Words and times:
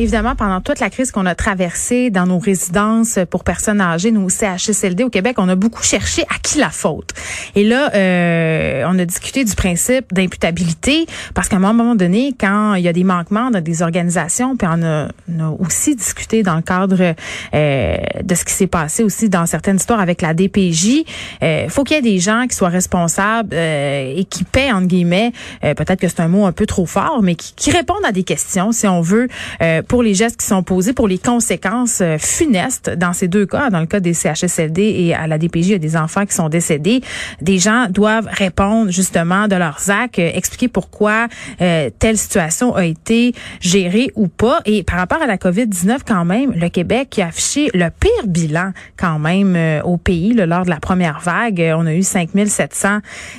Évidemment, 0.00 0.36
pendant 0.36 0.60
toute 0.60 0.78
la 0.78 0.90
crise 0.90 1.10
qu'on 1.10 1.26
a 1.26 1.34
traversée 1.34 2.10
dans 2.10 2.24
nos 2.24 2.38
résidences 2.38 3.18
pour 3.30 3.42
personnes 3.42 3.80
âgées, 3.80 4.12
nos 4.12 4.28
CHSLD 4.28 5.02
au 5.02 5.10
Québec, 5.10 5.36
on 5.38 5.48
a 5.48 5.56
beaucoup 5.56 5.82
cherché 5.82 6.22
à 6.22 6.38
qui 6.40 6.58
la 6.58 6.70
faute. 6.70 7.12
Et 7.56 7.64
là, 7.64 7.92
euh, 7.94 8.84
on 8.86 8.96
a 8.96 9.04
discuté 9.04 9.44
du 9.44 9.56
principe 9.56 10.14
d'imputabilité 10.14 11.06
parce 11.34 11.48
qu'à 11.48 11.56
un 11.56 11.58
moment 11.58 11.96
donné, 11.96 12.32
quand 12.38 12.74
il 12.74 12.84
y 12.84 12.88
a 12.88 12.92
des 12.92 13.02
manquements 13.02 13.50
dans 13.50 13.60
des 13.60 13.82
organisations, 13.82 14.56
puis 14.56 14.68
on 14.70 14.84
a, 14.84 15.08
on 15.28 15.40
a 15.40 15.56
aussi 15.58 15.96
discuté 15.96 16.44
dans 16.44 16.54
le 16.54 16.62
cadre 16.62 17.14
euh, 17.54 17.96
de 18.22 18.34
ce 18.36 18.44
qui 18.44 18.52
s'est 18.52 18.68
passé 18.68 19.02
aussi 19.02 19.28
dans 19.28 19.46
certaines 19.46 19.76
histoires 19.76 20.00
avec 20.00 20.22
la 20.22 20.32
DPJ, 20.32 21.04
euh, 21.42 21.68
faut 21.68 21.82
qu'il 21.82 21.96
y 21.96 21.98
ait 21.98 22.02
des 22.02 22.20
gens 22.20 22.46
qui 22.48 22.54
soient 22.54 22.68
responsables 22.68 23.50
euh, 23.52 24.14
et 24.16 24.24
qui 24.24 24.44
paient 24.44 24.70
entre 24.70 24.86
guillemets, 24.86 25.32
euh, 25.64 25.74
peut-être 25.74 26.00
que 26.00 26.08
c'est 26.08 26.20
un 26.20 26.28
mot 26.28 26.46
un 26.46 26.52
peu 26.52 26.66
trop 26.66 26.86
fort, 26.86 27.20
mais 27.20 27.34
qui, 27.34 27.52
qui 27.56 27.72
répondent 27.72 28.04
à 28.04 28.12
des 28.12 28.22
questions, 28.22 28.70
si 28.70 28.86
on 28.86 29.00
veut. 29.00 29.26
Euh, 29.88 29.98
pour 29.98 30.02
les 30.02 30.14
gestes 30.14 30.40
qui 30.40 30.46
sont 30.46 30.62
posés, 30.62 30.92
pour 30.92 31.08
les 31.08 31.18
conséquences 31.18 32.00
euh, 32.00 32.18
funestes 32.18 32.90
dans 32.90 33.12
ces 33.12 33.28
deux 33.28 33.46
cas, 33.46 33.70
dans 33.70 33.80
le 33.80 33.86
cas 33.86 34.00
des 34.00 34.14
CHSLD 34.14 34.82
et 34.82 35.14
à 35.14 35.26
la 35.26 35.38
DPJ, 35.38 35.66
il 35.66 35.70
y 35.70 35.74
a 35.74 35.78
des 35.78 35.96
enfants 35.96 36.26
qui 36.26 36.34
sont 36.34 36.48
décédés. 36.48 37.00
Des 37.40 37.58
gens 37.58 37.86
doivent 37.88 38.28
répondre 38.30 38.90
justement 38.90 39.48
de 39.48 39.56
leurs 39.56 39.90
actes, 39.90 40.18
euh, 40.18 40.30
expliquer 40.34 40.68
pourquoi 40.68 41.28
euh, 41.60 41.90
telle 41.98 42.18
situation 42.18 42.74
a 42.74 42.84
été 42.84 43.32
gérée 43.60 44.10
ou 44.14 44.28
pas. 44.28 44.60
Et 44.66 44.82
par 44.82 44.98
rapport 44.98 45.22
à 45.22 45.26
la 45.26 45.36
COVID-19, 45.36 45.98
quand 46.06 46.24
même, 46.24 46.52
le 46.52 46.68
Québec 46.68 47.08
qui 47.10 47.22
a 47.22 47.28
affiché 47.28 47.70
le 47.74 47.88
pire 47.90 48.26
bilan 48.26 48.72
quand 48.96 49.18
même 49.18 49.56
au 49.84 49.96
pays 49.96 50.32
là, 50.32 50.46
lors 50.46 50.64
de 50.64 50.70
la 50.70 50.80
première 50.80 51.20
vague. 51.20 51.74
On 51.76 51.86
a 51.86 51.94
eu 51.94 52.02
5700 52.02 52.98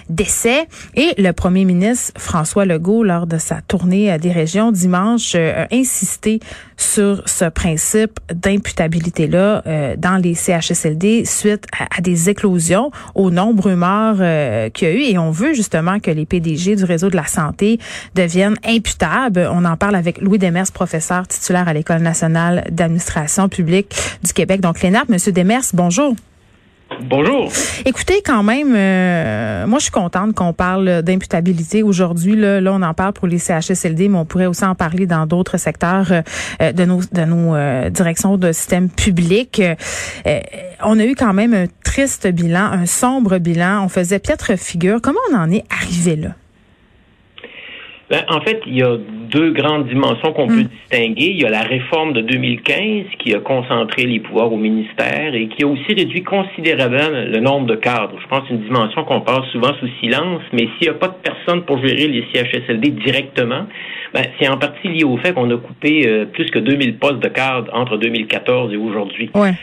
décès. 0.09 0.67
Et 0.95 1.13
le 1.17 1.31
premier 1.31 1.65
ministre 1.65 2.13
François 2.17 2.65
Legault, 2.65 3.03
lors 3.03 3.27
de 3.27 3.37
sa 3.37 3.61
tournée 3.61 4.17
des 4.19 4.31
régions 4.31 4.71
dimanche, 4.71 5.35
a 5.35 5.67
insisté 5.71 6.38
sur 6.77 7.21
ce 7.25 7.45
principe 7.45 8.19
d'imputabilité-là 8.33 9.63
euh, 9.67 9.95
dans 9.97 10.17
les 10.17 10.33
CHSLD 10.33 11.25
suite 11.25 11.65
à, 11.77 12.01
des 12.01 12.29
éclosions, 12.29 12.91
au 13.15 13.31
nombre 13.31 13.71
morts 13.71 14.17
euh, 14.19 14.69
qu'il 14.69 14.87
y 14.87 14.91
a 14.91 14.93
eu. 14.93 15.01
Et 15.01 15.17
on 15.17 15.31
veut 15.31 15.53
justement 15.53 15.99
que 15.99 16.11
les 16.11 16.25
PDG 16.25 16.75
du 16.75 16.83
réseau 16.83 17.09
de 17.09 17.15
la 17.15 17.25
santé 17.25 17.79
deviennent 18.15 18.57
imputables. 18.65 19.49
On 19.51 19.65
en 19.65 19.77
parle 19.77 19.95
avec 19.95 20.21
Louis 20.21 20.39
Demers, 20.39 20.71
professeur 20.71 21.27
titulaire 21.27 21.67
à 21.67 21.73
l'École 21.73 22.01
nationale 22.01 22.65
d'administration 22.71 23.49
publique 23.49 23.95
du 24.23 24.33
Québec. 24.33 24.61
Donc, 24.61 24.81
l'ENAP, 24.81 25.09
Monsieur 25.09 25.31
Demers, 25.31 25.63
bonjour. 25.73 26.15
Bonjour. 27.01 27.51
Écoutez, 27.85 28.21
quand 28.25 28.41
même, 28.41 28.73
euh, 28.75 29.67
moi, 29.67 29.77
je 29.77 29.83
suis 29.83 29.91
contente 29.91 30.33
qu'on 30.33 30.53
parle 30.53 31.01
d'imputabilité 31.03 31.83
aujourd'hui. 31.83 32.35
Là, 32.35 32.59
là, 32.59 32.73
on 32.73 32.81
en 32.81 32.93
parle 32.93 33.13
pour 33.13 33.27
les 33.27 33.37
CHSLD, 33.37 34.09
mais 34.09 34.17
on 34.17 34.25
pourrait 34.25 34.47
aussi 34.47 34.65
en 34.65 34.75
parler 34.75 35.05
dans 35.05 35.25
d'autres 35.27 35.57
secteurs 35.57 36.11
euh, 36.11 36.71
de 36.71 36.85
nos, 36.85 37.01
de 37.11 37.25
nos 37.25 37.55
euh, 37.55 37.89
directions 37.89 38.37
de 38.37 38.51
système 38.51 38.89
public. 38.89 39.61
on 40.83 40.99
a 40.99 41.05
eu 41.05 41.15
quand 41.15 41.33
même 41.33 41.53
un 41.53 41.65
triste 41.83 42.27
bilan, 42.27 42.71
un 42.71 42.85
sombre 42.85 43.37
bilan. 43.37 43.83
On 43.85 43.89
faisait 43.89 44.19
piètre 44.19 44.57
figure. 44.57 44.99
Comment 45.01 45.19
on 45.31 45.35
en 45.35 45.51
est 45.51 45.65
arrivé 45.69 46.15
là? 46.15 46.29
Ben, 48.09 48.23
en 48.27 48.41
fait, 48.41 48.59
il 48.65 48.75
y 48.75 48.81
a 48.81 48.97
deux 49.29 49.51
grandes 49.51 49.87
dimensions 49.87 50.33
qu'on 50.33 50.47
peut 50.47 50.63
mm. 50.63 50.69
distinguer. 50.89 51.29
Il 51.29 51.41
y 51.41 51.45
a 51.45 51.49
la 51.49 51.61
réforme 51.61 52.13
de 52.13 52.21
2015 52.21 53.05
qui 53.19 53.35
a 53.35 53.39
concentré 53.39 54.03
les 54.03 54.19
pouvoirs 54.19 54.51
au 54.51 54.57
ministère 54.57 55.35
et 55.35 55.47
qui 55.47 55.63
a 55.63 55.67
aussi 55.67 55.93
réduit 55.93 56.23
considérablement 56.23 57.09
le 57.11 57.39
nombre 57.39 57.67
de 57.67 57.75
cadres. 57.75 58.15
Je 58.19 58.27
pense 58.27 58.41
que 58.41 58.45
c'est 58.49 58.55
une 58.55 58.63
dimension 58.63 59.03
qu'on 59.03 59.21
passe 59.21 59.45
souvent 59.51 59.73
sous 59.79 59.87
silence, 60.01 60.41
mais 60.53 60.67
s'il 60.77 60.83
n'y 60.83 60.89
a 60.89 60.93
pas 60.93 61.09
de 61.09 61.17
personne 61.21 61.61
pour 61.63 61.77
gérer 61.85 62.07
les 62.07 62.25
CHSLD 62.33 62.89
directement, 62.89 63.67
ben, 64.13 64.23
c'est 64.39 64.47
en 64.47 64.57
partie 64.57 64.87
lié 64.87 65.03
au 65.03 65.17
fait 65.17 65.33
qu'on 65.33 65.49
a 65.51 65.57
coupé 65.57 66.07
euh, 66.07 66.25
plus 66.25 66.49
que 66.49 66.57
2000 66.57 66.97
postes 66.97 67.19
de 67.19 67.27
cadres 67.27 67.71
entre 67.73 67.97
2014 67.97 68.73
et 68.73 68.77
aujourd'hui. 68.77 69.29
Ouais. 69.35 69.53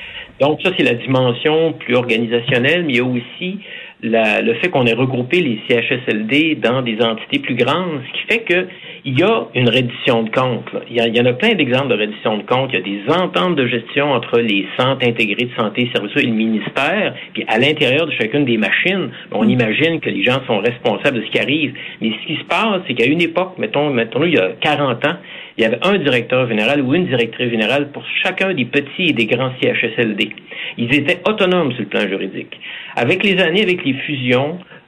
Donc 0.40 0.60
ça, 0.62 0.70
c'est 0.76 0.84
la 0.84 0.94
dimension 0.94 1.72
plus 1.72 1.94
organisationnelle, 1.94 2.84
mais 2.84 2.92
il 2.92 2.96
y 2.96 3.00
a 3.00 3.04
aussi 3.04 3.58
le 4.02 4.54
fait 4.54 4.68
qu'on 4.68 4.86
ait 4.86 4.92
regroupé 4.92 5.40
les 5.40 5.60
CHSLD 5.68 6.56
dans 6.56 6.82
des 6.82 7.00
entités 7.00 7.38
plus 7.38 7.54
grandes, 7.54 8.02
ce 8.06 8.20
qui 8.20 8.26
fait 8.28 8.42
que 8.42 8.66
il 9.06 9.16
y 9.16 9.22
a 9.22 9.46
une 9.54 9.68
reddition 9.68 10.24
de 10.24 10.30
comptes. 10.30 10.68
Il, 10.90 10.96
y 10.96 11.20
en 11.20 11.26
a 11.26 11.32
plein 11.32 11.54
d'exemples 11.54 11.88
de 11.88 11.94
reddition 11.94 12.38
de 12.38 12.42
comptes. 12.42 12.70
Il 12.72 12.80
y 12.80 12.82
a 12.82 12.82
des 12.82 13.22
ententes 13.22 13.54
de 13.54 13.64
gestion 13.64 14.10
entre 14.10 14.40
les 14.40 14.66
centres 14.76 15.06
intégrés 15.06 15.44
de 15.44 15.54
santé 15.56 15.82
et 15.82 15.90
services 15.94 16.16
et 16.16 16.26
le 16.26 16.32
ministère. 16.32 17.14
Puis 17.32 17.44
à 17.46 17.56
l'intérieur 17.58 18.06
de 18.06 18.10
chacune 18.10 18.44
des 18.44 18.56
machines, 18.56 19.10
on 19.30 19.44
mm. 19.44 19.50
imagine 19.50 20.00
que 20.00 20.10
les 20.10 20.24
gens 20.24 20.40
sont 20.48 20.58
responsables 20.58 21.20
de 21.20 21.24
ce 21.24 21.30
qui 21.30 21.38
arrive. 21.38 21.72
Mais 22.00 22.10
ce 22.20 22.26
qui 22.26 22.36
se 22.36 22.44
passe, 22.46 22.82
c'est 22.88 22.94
qu'à 22.94 23.06
une 23.06 23.22
époque, 23.22 23.52
mettons, 23.58 23.90
mettons-le, 23.90 24.26
il 24.26 24.34
y 24.34 24.38
a 24.38 24.50
40 24.60 25.06
ans, 25.06 25.16
il 25.56 25.62
y 25.62 25.64
avait 25.64 25.78
un 25.82 25.98
directeur 25.98 26.48
général 26.48 26.82
ou 26.82 26.92
une 26.92 27.06
directrice 27.06 27.50
générale 27.50 27.90
pour 27.92 28.02
chacun 28.24 28.54
des 28.54 28.64
petits 28.64 29.10
et 29.10 29.12
des 29.12 29.26
grands 29.26 29.52
CHSLD. 29.62 30.30
Ils 30.78 30.92
étaient 30.92 31.20
autonomes 31.28 31.70
sur 31.72 31.82
le 31.82 31.86
plan 31.86 32.08
juridique. 32.08 32.58
Avec 32.96 33.22
les 33.22 33.40
années, 33.40 33.62
avec 33.62 33.84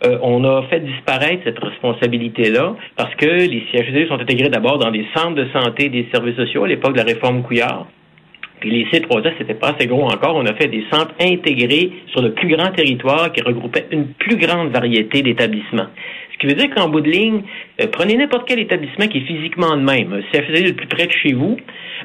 euh, 0.04 0.18
on 0.22 0.44
a 0.44 0.62
fait 0.68 0.80
disparaître 0.80 1.42
cette 1.44 1.58
responsabilité-là 1.58 2.74
parce 2.96 3.14
que 3.16 3.26
les 3.26 3.64
CHSLD 3.72 4.06
sont 4.06 4.20
intégrés 4.20 4.48
d'abord 4.48 4.78
dans 4.78 4.90
des 4.90 5.06
centres 5.14 5.34
de 5.34 5.46
santé 5.52 5.88
des 5.88 6.08
services 6.12 6.36
sociaux 6.36 6.64
à 6.64 6.68
l'époque 6.68 6.92
de 6.92 6.98
la 6.98 7.04
réforme 7.04 7.42
Couillard. 7.42 7.86
Puis 8.60 8.70
les 8.70 8.84
C3S, 8.86 9.32
c'était 9.38 9.54
pas 9.54 9.74
assez 9.76 9.86
gros 9.86 10.04
encore. 10.04 10.36
On 10.36 10.46
a 10.46 10.54
fait 10.54 10.68
des 10.68 10.84
centres 10.90 11.14
intégrés 11.20 11.92
sur 12.12 12.22
le 12.22 12.32
plus 12.32 12.48
grand 12.48 12.70
territoire 12.70 13.32
qui 13.32 13.42
regroupait 13.42 13.86
une 13.90 14.08
plus 14.08 14.36
grande 14.36 14.70
variété 14.70 15.22
d'établissements. 15.22 15.88
Ce 16.32 16.46
qui 16.46 16.46
veut 16.46 16.54
dire 16.54 16.72
qu'en 16.74 16.88
bout 16.88 17.00
de 17.00 17.10
ligne, 17.10 17.42
euh, 17.80 17.86
prenez 17.90 18.16
n'importe 18.16 18.46
quel 18.46 18.60
établissement 18.60 19.08
qui 19.08 19.18
est 19.18 19.22
physiquement 19.22 19.74
le 19.74 19.82
même, 19.82 20.22
CFD 20.30 20.62
le 20.68 20.72
plus 20.74 20.86
près 20.86 21.06
de 21.06 21.12
chez 21.12 21.32
vous, 21.32 21.56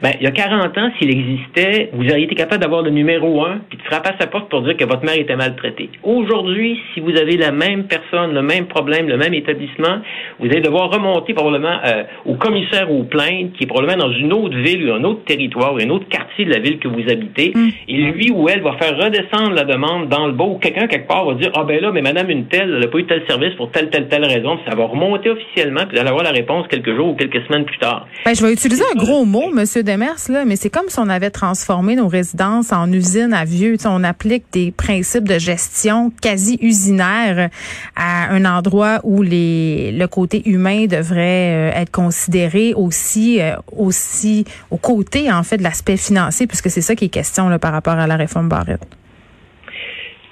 ben, 0.01 0.11
il 0.19 0.23
y 0.23 0.27
a 0.27 0.31
40 0.31 0.75
ans, 0.77 0.89
s'il 0.97 1.11
existait, 1.11 1.89
vous 1.93 2.03
auriez 2.09 2.23
été 2.23 2.33
capable 2.33 2.61
d'avoir 2.61 2.81
le 2.81 2.89
numéro 2.89 3.45
1 3.45 3.61
puis 3.69 3.77
de 3.77 3.83
frapper 3.83 4.09
à 4.09 4.15
sa 4.19 4.27
porte 4.27 4.49
pour 4.49 4.63
dire 4.63 4.75
que 4.75 4.85
votre 4.85 5.05
mère 5.05 5.17
était 5.17 5.35
maltraitée. 5.35 5.89
Aujourd'hui, 6.01 6.79
si 6.93 6.99
vous 6.99 7.15
avez 7.15 7.37
la 7.37 7.51
même 7.51 7.85
personne, 7.85 8.33
le 8.33 8.41
même 8.41 8.65
problème, 8.65 9.07
le 9.07 9.17
même 9.17 9.35
établissement, 9.35 9.99
vous 10.39 10.47
allez 10.47 10.61
devoir 10.61 10.89
remonter 10.89 11.33
probablement 11.33 11.77
euh, 11.85 12.03
au 12.25 12.33
commissaire 12.33 12.91
ou 12.91 13.01
aux 13.01 13.03
plaintes, 13.03 13.53
qui 13.53 13.65
est 13.65 13.67
probablement 13.67 14.07
dans 14.07 14.13
une 14.13 14.33
autre 14.33 14.57
ville 14.57 14.89
ou 14.89 14.93
un 14.93 15.03
autre 15.03 15.23
territoire, 15.25 15.75
un 15.79 15.89
autre 15.89 16.07
quartier 16.09 16.42
de 16.45 16.51
la 16.51 16.59
ville 16.59 16.79
que 16.79 16.87
vous 16.87 17.01
habitez, 17.09 17.51
mm. 17.53 17.69
et 17.87 17.97
lui 17.97 18.31
ou 18.31 18.49
elle 18.49 18.61
va 18.61 18.73
faire 18.73 18.97
redescendre 18.97 19.51
la 19.51 19.63
demande 19.63 20.09
dans 20.09 20.27
le 20.27 20.33
bas, 20.33 20.45
ou 20.45 20.57
quelqu'un 20.57 20.87
quelque 20.87 21.07
part 21.07 21.25
va 21.25 21.35
dire, 21.35 21.51
ah 21.55 21.63
ben 21.63 21.81
là, 21.81 21.91
mais 21.91 22.01
madame 22.01 22.29
une 22.29 22.45
telle, 22.45 22.73
elle 22.73 22.79
n'a 22.79 22.87
pas 22.87 22.97
eu 22.97 23.05
tel 23.05 23.23
service 23.27 23.53
pour 23.55 23.71
telle, 23.71 23.89
telle, 23.89 24.07
telle 24.07 24.25
raison, 24.25 24.57
ça 24.67 24.75
va 24.75 24.85
remonter 24.85 25.29
officiellement, 25.29 25.81
puis 25.87 25.95
vous 25.95 26.01
allez 26.01 26.09
avoir 26.09 26.23
la 26.23 26.31
réponse 26.31 26.67
quelques 26.67 26.95
jours 26.95 27.09
ou 27.09 27.15
quelques 27.15 27.45
semaines 27.47 27.65
plus 27.65 27.77
tard. 27.77 28.07
Ben, 28.25 28.35
je 28.35 28.45
vais 28.45 28.53
utiliser 28.53 28.83
un 28.93 28.97
gros 28.97 29.25
mot, 29.25 29.51
monsieur 29.51 29.83
Demers, 29.83 30.15
là, 30.29 30.45
mais 30.45 30.55
c'est 30.55 30.69
comme 30.69 30.89
si 30.89 30.99
on 30.99 31.09
avait 31.09 31.29
transformé 31.29 31.95
nos 31.95 32.07
résidences 32.07 32.71
en 32.71 32.91
usines 32.91 33.33
à 33.33 33.45
vieux. 33.45 33.75
on 33.85 34.03
applique 34.03 34.45
des 34.51 34.71
principes 34.71 35.27
de 35.27 35.39
gestion 35.39 36.11
quasi 36.21 36.57
usinaires 36.61 37.49
à 37.95 38.33
un 38.33 38.45
endroit 38.45 38.99
où 39.03 39.21
les, 39.21 39.91
le 39.91 40.07
côté 40.07 40.41
humain 40.45 40.85
devrait 40.85 41.71
euh, 41.73 41.81
être 41.81 41.91
considéré 41.91 42.73
aussi, 42.75 43.41
euh, 43.41 43.55
aussi 43.75 44.45
aux 44.71 44.77
côtés, 44.77 45.31
en 45.31 45.43
fait, 45.43 45.57
de 45.57 45.63
l'aspect 45.63 45.97
financier, 45.97 46.32
puisque 46.47 46.69
c'est 46.69 46.81
ça 46.81 46.95
qui 46.95 47.05
est 47.05 47.13
question 47.13 47.49
là, 47.49 47.59
par 47.59 47.71
rapport 47.71 47.93
à 47.93 48.07
la 48.07 48.15
réforme 48.15 48.49
Barrette. 48.49 48.85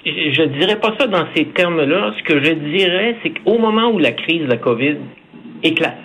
Je 0.04 0.42
dirais 0.58 0.80
pas 0.80 0.94
ça 0.98 1.06
dans 1.06 1.26
ces 1.34 1.46
termes-là. 1.46 2.12
Ce 2.18 2.22
que 2.24 2.42
je 2.42 2.52
dirais, 2.52 3.16
c'est 3.22 3.30
qu'au 3.30 3.58
moment 3.58 3.90
où 3.90 3.98
la 3.98 4.12
crise 4.12 4.42
de 4.42 4.48
la 4.48 4.56
COVID 4.56 4.96
éclate, 5.62 5.96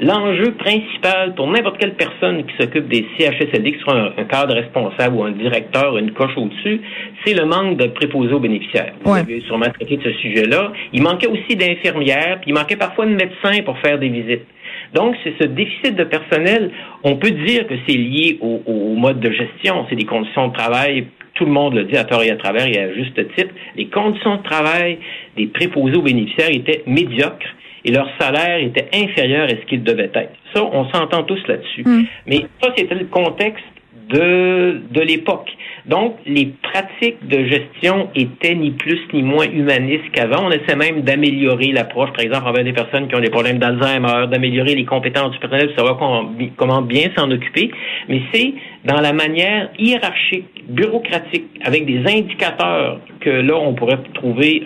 L'enjeu 0.00 0.52
principal 0.52 1.34
pour 1.34 1.48
n'importe 1.48 1.78
quelle 1.78 1.94
personne 1.94 2.44
qui 2.44 2.54
s'occupe 2.60 2.86
des 2.88 3.06
CHSLD, 3.16 3.72
qui 3.72 3.78
soit 3.78 4.12
un, 4.18 4.24
cadre 4.24 4.54
responsable 4.54 5.16
ou 5.16 5.22
un 5.24 5.30
directeur, 5.30 5.96
une 5.96 6.10
coche 6.10 6.36
au-dessus, 6.36 6.82
c'est 7.24 7.32
le 7.32 7.46
manque 7.46 7.78
de 7.78 7.86
préposés 7.86 8.34
aux 8.34 8.40
bénéficiaires. 8.40 8.92
Vous 9.02 9.12
avez 9.12 9.40
sûrement 9.40 9.70
traité 9.70 9.96
de 9.96 10.02
ce 10.02 10.12
sujet-là. 10.18 10.72
Il 10.92 11.02
manquait 11.02 11.28
aussi 11.28 11.56
d'infirmières, 11.56 12.40
puis 12.42 12.50
il 12.50 12.54
manquait 12.54 12.76
parfois 12.76 13.06
de 13.06 13.12
médecins 13.12 13.62
pour 13.64 13.78
faire 13.78 13.98
des 13.98 14.10
visites. 14.10 14.44
Donc, 14.94 15.16
c'est 15.24 15.34
ce 15.40 15.46
déficit 15.46 15.96
de 15.96 16.04
personnel, 16.04 16.70
on 17.02 17.16
peut 17.16 17.30
dire 17.30 17.66
que 17.66 17.74
c'est 17.86 17.96
lié 17.96 18.38
au, 18.40 18.62
au, 18.66 18.94
mode 18.94 19.20
de 19.20 19.30
gestion, 19.30 19.86
c'est 19.88 19.96
des 19.96 20.04
conditions 20.04 20.48
de 20.48 20.52
travail 20.52 21.06
tout 21.36 21.44
le 21.44 21.52
monde 21.52 21.74
le 21.74 21.84
dit 21.84 21.96
à 21.96 22.04
tort 22.04 22.22
et 22.22 22.30
à 22.30 22.36
travers 22.36 22.66
et 22.66 22.78
à 22.78 22.92
juste 22.94 23.14
titre, 23.36 23.54
les 23.76 23.86
conditions 23.88 24.36
de 24.36 24.42
travail 24.42 24.98
des 25.36 25.46
préposés 25.46 25.96
aux 25.96 26.02
bénéficiaires 26.02 26.50
étaient 26.50 26.82
médiocres 26.86 27.46
et 27.84 27.92
leur 27.92 28.08
salaire 28.18 28.58
était 28.58 28.88
inférieur 28.94 29.44
à 29.44 29.50
ce 29.50 29.66
qu'il 29.66 29.84
devait 29.84 30.10
être. 30.12 30.32
Ça, 30.54 30.64
on 30.64 30.88
s'entend 30.90 31.22
tous 31.22 31.40
là-dessus. 31.46 31.84
Mm. 31.84 32.04
Mais 32.26 32.38
ça, 32.60 32.72
c'était 32.76 32.94
le 32.94 33.04
contexte 33.04 33.64
de, 34.08 34.82
de 34.90 35.00
l'époque. 35.00 35.50
Donc, 35.86 36.16
les 36.26 36.52
pratiques 36.62 37.26
de 37.26 37.44
gestion 37.44 38.08
étaient 38.14 38.54
ni 38.54 38.72
plus 38.72 39.00
ni 39.12 39.22
moins 39.22 39.46
humanistes 39.46 40.10
qu'avant. 40.12 40.46
On 40.46 40.50
essaie 40.50 40.76
même 40.76 41.02
d'améliorer 41.02 41.72
l'approche, 41.72 42.12
par 42.12 42.24
exemple, 42.24 42.48
envers 42.48 42.64
des 42.64 42.72
personnes 42.72 43.08
qui 43.08 43.14
ont 43.14 43.20
des 43.20 43.30
problèmes 43.30 43.58
d'Alzheimer, 43.58 44.26
d'améliorer 44.28 44.74
les 44.74 44.84
compétences 44.84 45.32
du 45.32 45.38
personnel, 45.38 45.68
de 45.68 45.74
savoir 45.74 45.96
comment, 45.98 46.32
comment 46.56 46.82
bien 46.82 47.08
s'en 47.16 47.30
occuper. 47.30 47.70
Mais 48.08 48.20
c'est 48.32 48.54
dans 48.84 49.00
la 49.00 49.12
manière 49.12 49.70
hiérarchique, 49.78 50.46
bureaucratique, 50.68 51.46
avec 51.64 51.86
des 51.86 51.98
indicateurs 51.98 53.00
que 53.20 53.30
là, 53.30 53.56
on 53.56 53.74
pourrait 53.74 53.98
trouver 54.14 54.62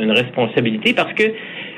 une 0.00 0.12
responsabilité 0.12 0.94
parce 0.94 1.12
que 1.14 1.24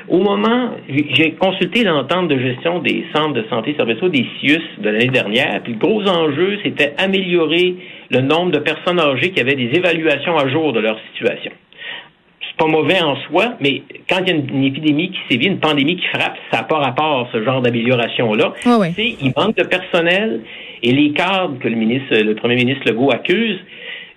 au 0.09 0.19
moment, 0.19 0.71
j'ai 0.87 1.31
consulté 1.33 1.83
l'entente 1.83 2.29
de 2.29 2.39
gestion 2.39 2.79
des 2.79 3.05
centres 3.13 3.33
de 3.33 3.43
santé 3.49 3.75
services 3.75 4.01
des 4.03 4.25
CIUS 4.39 4.61
de 4.79 4.89
l'année 4.89 5.07
dernière, 5.09 5.61
puis 5.63 5.73
le 5.73 5.79
gros 5.79 6.01
enjeu, 6.07 6.59
c'était 6.63 6.93
améliorer 6.97 7.75
le 8.09 8.21
nombre 8.21 8.51
de 8.51 8.59
personnes 8.59 8.99
âgées 8.99 9.31
qui 9.31 9.41
avaient 9.41 9.55
des 9.55 9.71
évaluations 9.73 10.37
à 10.37 10.47
jour 10.47 10.71
de 10.71 10.79
leur 10.79 10.97
situation. 11.11 11.51
C'est 12.41 12.57
pas 12.57 12.67
mauvais 12.67 13.01
en 13.01 13.17
soi, 13.27 13.55
mais 13.59 13.83
quand 14.09 14.19
il 14.21 14.27
y 14.27 14.31
a 14.31 14.35
une, 14.35 14.63
épidémie 14.63 15.11
qui 15.11 15.19
sévit, 15.29 15.47
une 15.47 15.59
pandémie 15.59 15.97
qui 15.97 16.07
frappe, 16.07 16.37
ça 16.51 16.59
n'a 16.59 16.63
pas 16.63 16.77
rapport 16.77 17.27
ce 17.33 17.43
genre 17.43 17.61
d'amélioration-là. 17.61 18.53
Il 19.21 19.33
manque 19.35 19.57
de 19.57 19.63
personnel 19.63 20.41
et 20.83 20.91
les 20.91 21.11
cadres 21.11 21.59
que 21.59 21.67
le 21.67 21.75
ministre, 21.75 22.15
le 22.15 22.35
premier 22.35 22.55
ministre 22.55 22.83
Legault 22.87 23.11
accuse, 23.11 23.59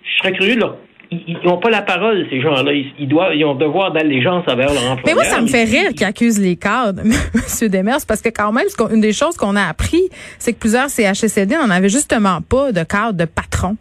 je 0.03 0.17
serais 0.19 0.31
curieux 0.31 0.55
de 0.55 0.61
leur 0.61 0.77
ils 1.11 1.37
n'ont 1.43 1.57
pas 1.57 1.69
la 1.69 1.81
parole, 1.81 2.25
ces 2.29 2.41
gens-là. 2.41 2.71
Ils, 2.71 3.07
doivent, 3.07 3.35
ils 3.35 3.43
ont 3.43 3.55
devoir 3.55 3.91
d'allégeance 3.91 4.45
envers 4.47 4.73
leur 4.73 4.91
employeur. 4.91 5.01
Mais 5.05 5.13
moi, 5.13 5.23
ça 5.25 5.41
me 5.41 5.47
fait 5.47 5.65
rire 5.65 5.89
qu'ils 5.89 6.05
accusent 6.05 6.39
les 6.39 6.55
cadres, 6.55 7.01
M. 7.03 7.69
Demers, 7.69 8.05
parce 8.07 8.21
que 8.21 8.29
quand 8.29 8.53
même, 8.53 8.67
une 8.93 9.01
des 9.01 9.11
choses 9.11 9.35
qu'on 9.35 9.57
a 9.57 9.63
appris, 9.63 10.01
c'est 10.39 10.53
que 10.53 10.59
plusieurs 10.59 10.89
CHSLD 10.89 11.55
n'en 11.55 11.69
avaient 11.69 11.89
justement 11.89 12.39
pas 12.41 12.71
de 12.71 12.83
cadre 12.83 13.13
de 13.13 13.25
patron. 13.25 13.75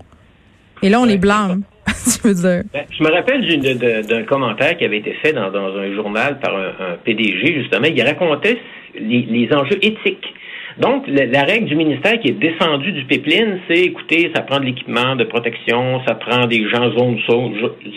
Et 0.82 0.88
là, 0.88 1.00
on 1.00 1.04
les 1.04 1.18
blâme. 1.18 1.62
je 1.86 2.28
veux 2.28 2.34
dire. 2.34 2.64
Ben, 2.72 2.84
je 2.90 3.04
me 3.04 3.10
rappelle 3.10 4.04
d'un 4.06 4.22
commentaire 4.24 4.76
qui 4.76 4.84
avait 4.84 4.98
été 4.98 5.12
fait 5.22 5.32
dans, 5.32 5.54
un 5.54 5.94
journal 5.94 6.40
par 6.40 6.56
un, 6.56 6.96
PDG, 7.04 7.62
justement. 7.62 7.86
Il 7.86 8.02
racontait 8.02 8.58
les 8.98 9.48
enjeux 9.52 9.78
éthiques 9.82 10.34
donc, 10.80 11.04
la, 11.08 11.42
règle 11.44 11.66
du 11.66 11.76
ministère 11.76 12.18
qui 12.20 12.28
est 12.28 12.38
descendue 12.38 12.92
du 12.92 13.04
pipeline, 13.04 13.60
c'est, 13.68 13.80
écoutez, 13.80 14.30
ça 14.34 14.42
prend 14.42 14.60
de 14.60 14.64
l'équipement 14.64 15.14
de 15.14 15.24
protection, 15.24 16.00
ça 16.06 16.14
prend 16.14 16.46
des 16.46 16.68
gens 16.68 16.90
zone, 16.96 17.18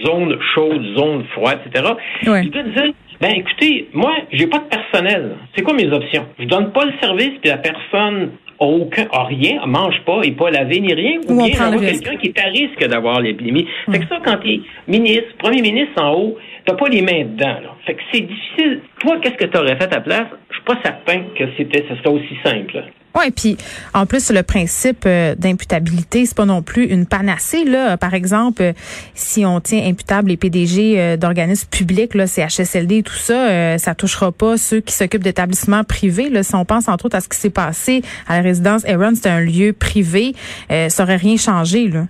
zone 0.06 0.38
chaude, 0.54 0.84
zone 0.98 1.24
froide, 1.34 1.60
etc. 1.66 1.94
Ouais. 2.28 2.44
Il 2.44 2.94
ben 3.22 3.32
écoutez, 3.38 3.88
moi, 3.94 4.14
j'ai 4.34 4.48
pas 4.48 4.60
de 4.60 4.66
personnel. 4.66 5.38
C'est 5.56 5.62
quoi 5.62 5.74
mes 5.74 5.88
options? 5.88 6.26
Je 6.38 6.46
donne 6.46 6.74
pas 6.74 6.84
le 6.84 6.92
service, 7.02 7.32
puis 7.42 7.50
la 7.50 7.58
personne 7.58 8.32
a 8.60 8.66
aucun, 8.66 9.06
a 9.14 9.24
rien, 9.24 9.66
mange 9.66 10.02
pas, 10.06 10.22
et 10.24 10.32
pas 10.32 10.52
lavé 10.52 10.82
ni 10.82 10.94
rien, 10.94 11.20
ou, 11.30 11.38
bien 11.38 11.70
bien 11.70 11.80
quelqu'un 11.80 12.18
qui 12.18 12.28
est 12.28 12.40
à 12.40 12.50
risque 12.50 12.86
d'avoir 12.86 13.22
l'épidémie. 13.22 13.66
C'est 13.90 14.00
que 14.00 14.08
ça, 14.08 14.20
quand 14.26 14.38
tu 14.38 14.50
es 14.50 14.62
ministre, 14.88 15.38
premier 15.38 15.62
ministre 15.62 16.04
en 16.04 16.14
haut, 16.16 16.38
t'as 16.66 16.76
pas 16.76 16.88
les 16.90 17.02
mains 17.02 17.26
dedans. 17.26 17.60
Là. 17.62 17.76
Fait 17.86 17.96
que 17.96 18.02
c'est 18.12 18.22
difficile. 18.22 18.82
Toi, 19.00 19.18
qu'est-ce 19.22 19.36
que 19.36 19.46
tu 19.46 19.58
aurais 19.58 19.76
fait 19.76 19.84
à 19.84 19.88
ta 19.88 20.02
place? 20.02 20.28
Je 20.50 20.56
suis 20.56 20.64
pas 20.64 20.78
certain 20.84 21.24
que 21.38 21.44
c'était 21.58 21.86
ce 21.90 21.96
serait 21.98 22.10
aussi 22.10 22.38
simple. 22.44 22.84
Oui, 23.16 23.30
puis 23.30 23.58
en 23.94 24.08
plus 24.08 24.32
le 24.32 24.42
principe 24.42 25.04
euh, 25.06 25.36
d'imputabilité, 25.36 26.26
c'est 26.26 26.36
pas 26.36 26.46
non 26.46 26.64
plus 26.64 26.86
une 26.86 27.06
panacée 27.06 27.64
là. 27.64 27.96
Par 27.96 28.16
exemple, 28.16 28.64
euh, 28.64 28.74
si 29.14 29.46
on 29.46 29.60
tient 29.60 29.86
imputable 29.86 30.30
les 30.30 30.38
PDG 30.38 31.00
euh, 31.00 31.16
d'organismes 31.16 31.70
publics, 31.70 32.16
là, 32.16 32.26
CHSLD 32.26 32.98
et 32.98 33.04
tout 33.04 33.14
ça, 33.14 33.78
ça 33.78 33.94
touchera 33.94 34.32
pas 34.32 34.58
ceux 34.58 34.80
qui 34.80 34.94
s'occupent 34.94 35.24
d'établissements 35.24 35.84
privés. 35.84 36.30
Là, 36.30 36.42
si 36.42 36.56
on 36.56 36.66
pense 36.66 36.88
entre 36.88 37.06
autres 37.06 37.18
à 37.18 37.22
ce 37.22 37.30
qui 37.30 37.38
s'est 37.38 37.52
passé 37.52 38.02
à 38.28 38.38
la 38.38 38.42
résidence 38.42 38.84
Aaron, 38.86 39.14
c'était 39.14 39.30
un 39.30 39.42
lieu 39.42 39.74
privé, 39.74 40.34
ça 40.70 41.04
aurait 41.04 41.18
rien 41.18 41.38
changé 41.38 41.88
là. 41.90 42.06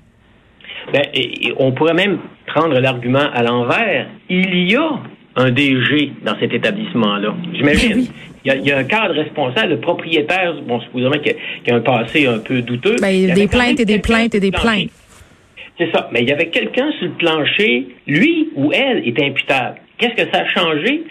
Ben, 0.91 1.03
on 1.57 1.71
pourrait 1.71 1.93
même 1.93 2.19
prendre 2.45 2.79
l'argument 2.79 3.29
à 3.33 3.43
l'envers. 3.43 4.07
Il 4.29 4.71
y 4.71 4.75
a 4.75 4.99
un 5.35 5.51
DG 5.51 6.11
dans 6.23 6.37
cet 6.39 6.53
établissement-là. 6.53 7.33
J'imagine. 7.53 8.07
Il, 8.45 8.65
y, 8.65 8.71
a, 8.71 8.77
un 8.77 8.83
cadre 8.83 9.13
responsable, 9.13 9.69
le 9.69 9.79
propriétaire, 9.79 10.53
bon, 10.67 10.81
supposément 10.81 11.17
qu'il 11.17 11.35
y, 11.65 11.71
a 11.71 11.75
un 11.75 11.79
passé 11.79 12.27
un 12.27 12.39
peu 12.39 12.61
douteux. 12.61 12.97
Ben, 12.99 13.09
il 13.09 13.27
y 13.27 13.31
a 13.31 13.33
des 13.33 13.47
plaintes 13.47 13.79
et 13.79 13.85
des 13.85 13.99
plaintes 13.99 14.35
et 14.35 14.41
des 14.41 14.51
plaintes. 14.51 14.89
C'est 15.77 15.89
ça. 15.91 16.09
Mais 16.11 16.21
il 16.21 16.29
y 16.29 16.31
avait 16.33 16.49
quelqu'un 16.49 16.91
sur 16.99 17.07
le 17.07 17.13
plancher, 17.13 17.87
lui 18.05 18.49
ou 18.55 18.71
elle 18.73 19.07
est 19.07 19.19
imputable. 19.23 19.77
Qu'est-ce 19.97 20.23
que 20.23 20.31
ça 20.31 20.41
a 20.41 20.47
changé? 20.47 21.03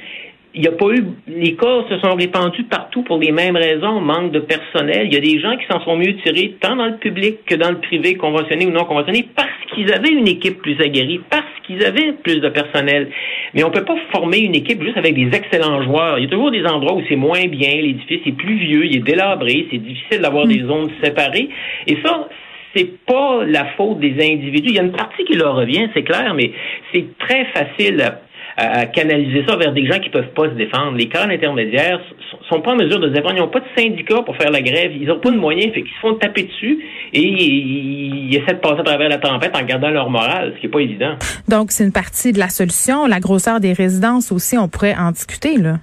Il 0.55 0.61
n'y 0.61 0.69
a 0.69 0.73
pas 0.73 0.91
eu, 0.91 1.05
les 1.29 1.55
cas 1.55 1.85
se 1.89 1.99
sont 2.01 2.15
répandus 2.15 2.65
partout 2.65 3.03
pour 3.03 3.19
les 3.19 3.33
mêmes 3.33 3.57
raisons, 3.57 4.01
manque 4.01 4.33
de 4.33 4.41
personnel. 4.41 5.07
Il 5.07 5.15
y 5.15 5.17
a 5.17 5.21
des 5.21 5.41
gens 5.41 5.57
qui 5.57 5.65
s'en 5.71 5.83
sont 5.83 5.97
mieux 5.97 6.15
tirés 6.17 6.57
tant 6.61 6.77
dans 6.77 6.87
le 6.87 6.99
public 6.99 7.39
que 7.47 7.55
dans 7.55 7.71
le 7.71 7.79
privé, 7.79 8.17
conventionné 8.17 8.67
ou 8.67 8.71
non 8.71 8.85
conventionné, 8.85 9.27
parce 9.35 9.49
qu'ils 9.73 9.91
avaient 9.93 10.13
une 10.13 10.29
équipe 10.29 10.61
plus 10.61 10.79
aguerrie, 10.81 11.21
parce 11.31 11.47
qu'ils 11.67 11.83
avaient 11.85 12.13
plus 12.23 12.41
de 12.41 12.49
personnel. 12.51 13.09
Mais 13.55 13.65
on 13.65 13.71
peut 13.71 13.85
pas 13.85 13.97
former 14.13 14.41
une 14.41 14.55
équipe 14.55 14.83
juste 14.83 14.99
avec 14.99 15.15
des 15.15 15.35
excellents 15.35 15.83
joueurs. 15.83 16.19
Il 16.19 16.25
y 16.25 16.27
a 16.27 16.31
toujours 16.31 16.51
des 16.51 16.65
endroits 16.67 16.97
où 16.97 17.03
c'est 17.09 17.17
moins 17.17 17.47
bien, 17.47 17.75
l'édifice 17.77 18.21
est 18.27 18.37
plus 18.37 18.57
vieux, 18.57 18.85
il 18.85 18.97
est 18.97 19.05
délabré, 19.05 19.69
c'est 19.71 19.79
difficile 19.79 20.21
d'avoir 20.21 20.47
des 20.47 20.61
zones 20.61 20.91
séparées. 21.03 21.49
Et 21.87 21.97
ça, 22.05 22.29
c'est 22.77 23.05
pas 23.07 23.45
la 23.47 23.67
faute 23.77 24.01
des 24.01 24.15
individus. 24.15 24.69
Il 24.69 24.75
y 24.75 24.79
a 24.79 24.83
une 24.83 24.93
partie 24.93 25.25
qui 25.25 25.35
leur 25.35 25.57
revient, 25.57 25.89
c'est 25.95 26.03
clair, 26.03 26.35
mais 26.35 26.53
c'est 26.93 27.07
très 27.19 27.47
facile 27.47 28.03
à 28.03 28.21
à, 28.57 28.87
canaliser 28.87 29.45
ça 29.49 29.57
vers 29.57 29.73
des 29.73 29.87
gens 29.87 29.99
qui 29.99 30.11
peuvent 30.11 30.33
pas 30.35 30.45
se 30.45 30.55
défendre. 30.55 30.97
Les 30.97 31.09
cadres 31.09 31.33
intermédiaires 31.33 32.01
sont 32.49 32.61
pas 32.61 32.73
en 32.73 32.77
mesure 32.77 33.01
de 33.01 33.09
se 33.09 33.13
défendre. 33.13 33.35
Ils 33.37 33.41
n'ont 33.41 33.49
pas 33.49 33.61
de 33.61 33.67
syndicat 33.77 34.23
pour 34.23 34.37
faire 34.37 34.51
la 34.51 34.61
grève. 34.61 34.93
Ils 34.95 35.07
n'ont 35.07 35.21
pas 35.21 35.31
de 35.31 35.37
moyens. 35.37 35.73
Fait 35.73 35.83
qu'ils 35.83 35.93
se 35.93 36.01
font 36.01 36.15
taper 36.15 36.45
dessus 36.45 36.79
et 37.13 37.21
ils, 37.21 38.37
essaient 38.37 38.55
de 38.55 38.61
passer 38.61 38.81
à 38.81 38.85
travers 38.85 39.09
la 39.09 39.19
tempête 39.19 39.57
en 39.57 39.65
gardant 39.65 39.91
leur 39.91 40.11
morale, 40.11 40.53
ce 40.55 40.61
qui 40.61 40.67
est 40.67 40.71
pas 40.71 40.81
évident. 40.81 41.15
Donc, 41.49 41.71
c'est 41.71 41.85
une 41.85 41.93
partie 41.93 42.33
de 42.33 42.39
la 42.39 42.49
solution. 42.49 43.07
La 43.07 43.21
grosseur 43.21 43.61
des 43.61 43.73
résidences 43.73 44.33
aussi, 44.33 44.57
on 44.59 44.69
pourrait 44.69 44.95
en 44.97 45.11
discuter, 45.11 45.57
là. 45.59 45.77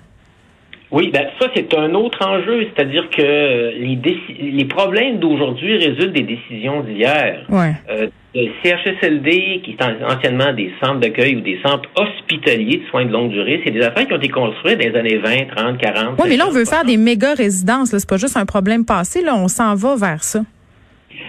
Oui, 0.92 1.12
ben 1.14 1.28
ça 1.40 1.48
c'est 1.56 1.72
un 1.76 1.94
autre 1.94 2.26
enjeu, 2.28 2.66
c'est-à-dire 2.74 3.12
que 3.12 3.22
les, 3.22 4.00
les 4.40 4.66
problèmes 4.66 5.20
d'aujourd'hui 5.20 5.78
résultent 5.78 6.14
des 6.14 6.24
décisions 6.24 6.82
d'hier. 6.82 7.46
Ouais. 7.48 7.74
Euh, 7.92 8.08
le 8.36 8.52
CHSLD, 8.64 9.62
qui 9.64 9.72
est 9.72 10.04
anciennement 10.04 10.54
des 10.54 10.72
centres 10.82 11.00
d'accueil 11.00 11.36
ou 11.36 11.42
des 11.42 11.60
centres 11.66 11.90
hospitaliers 11.96 12.78
de 12.78 12.86
soins 12.90 13.06
de 13.06 13.12
longue 13.12 13.32
durée, 13.32 13.62
c'est 13.66 13.72
des 13.72 13.82
affaires 13.82 14.08
qui 14.08 14.14
ont 14.14 14.18
été 14.18 14.30
construites 14.30 14.78
dans 14.78 14.88
les 14.88 14.96
années 14.96 15.18
20, 15.18 15.56
30, 15.56 15.78
40. 15.80 16.20
Oui, 16.20 16.30
mais 16.30 16.38
là, 16.38 16.46
on 16.48 16.52
veut 16.52 16.66
faire 16.66 16.86
des 16.86 16.98
méga 16.98 17.34
résidences. 17.34 17.90
C'est 17.90 18.10
pas 18.10 18.18
juste 18.18 18.38
un 18.38 18.46
problème 18.46 18.86
passé. 18.86 19.22
Là, 19.22 19.36
on 19.36 19.48
s'en 19.48 19.74
va 19.74 19.96
vers 19.96 20.24
ça. 20.24 20.42